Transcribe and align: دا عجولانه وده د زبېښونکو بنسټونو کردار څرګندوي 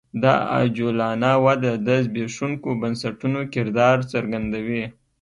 دا 0.23 0.33
عجولانه 0.57 1.31
وده 1.45 1.71
د 1.87 1.89
زبېښونکو 2.05 2.69
بنسټونو 2.81 3.39
کردار 3.53 3.97
څرګندوي 4.13 4.83